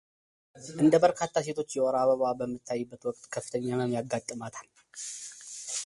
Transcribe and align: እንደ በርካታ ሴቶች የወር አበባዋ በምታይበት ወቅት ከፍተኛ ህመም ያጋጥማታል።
እንደ 0.83 0.93
በርካታ 1.03 1.33
ሴቶች 1.47 1.75
የወር 1.77 1.95
አበባዋ 1.99 2.31
በምታይበት 2.39 3.01
ወቅት 3.09 3.23
ከፍተኛ 3.35 3.63
ህመም 3.73 3.95
ያጋጥማታል። 3.97 4.69